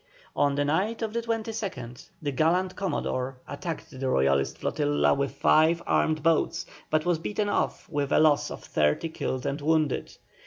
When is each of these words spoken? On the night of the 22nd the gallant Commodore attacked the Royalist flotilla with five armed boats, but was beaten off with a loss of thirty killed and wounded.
On 0.35 0.55
the 0.55 0.65
night 0.65 1.03
of 1.03 1.13
the 1.13 1.21
22nd 1.21 2.09
the 2.23 2.31
gallant 2.31 2.75
Commodore 2.75 3.37
attacked 3.47 3.91
the 3.99 4.09
Royalist 4.09 4.57
flotilla 4.57 5.13
with 5.13 5.35
five 5.35 5.79
armed 5.85 6.23
boats, 6.23 6.65
but 6.89 7.05
was 7.05 7.19
beaten 7.19 7.49
off 7.49 7.87
with 7.87 8.11
a 8.11 8.17
loss 8.19 8.49
of 8.49 8.63
thirty 8.63 9.09
killed 9.09 9.45
and 9.45 9.61
wounded. 9.61 10.17